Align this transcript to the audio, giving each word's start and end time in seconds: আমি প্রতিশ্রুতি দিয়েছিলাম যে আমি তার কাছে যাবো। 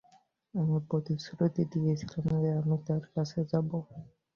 আমি 0.53 0.77
প্রতিশ্রুতি 0.89 1.63
দিয়েছিলাম 1.73 2.35
যে 2.43 2.51
আমি 2.59 2.75
তার 2.87 3.03
কাছে 3.13 3.39
যাবো। 3.51 3.77